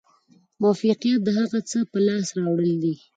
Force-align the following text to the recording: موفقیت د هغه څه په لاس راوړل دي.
موفقیت 0.63 1.01
د 1.23 1.27
هغه 1.39 1.59
څه 1.69 1.79
په 1.91 1.97
لاس 2.07 2.27
راوړل 2.39 2.73
دي. 2.83 2.95